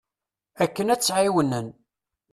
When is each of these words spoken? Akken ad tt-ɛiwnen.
Akken 0.63 0.91
ad 0.93 0.99
tt-ɛiwnen. 1.01 1.67